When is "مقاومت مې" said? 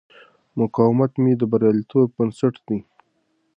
0.59-1.31